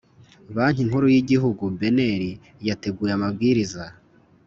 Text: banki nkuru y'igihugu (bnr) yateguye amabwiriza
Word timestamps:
banki 0.55 0.81
nkuru 0.87 1.05
y'igihugu 1.13 1.63
(bnr) 1.79 2.21
yateguye 2.67 3.11
amabwiriza 3.17 3.83